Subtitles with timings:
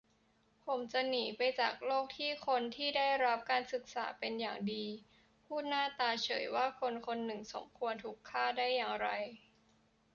[0.65, 4.85] ผมจะหนีไปจากโลกที่คนที่ได้รับการศึกษาเป็นอย่างดี
[5.45, 9.09] พูดหน้าตาเฉยว่าคนคนหนึ่งสมควรถูกฆ่า ได้อย่างไร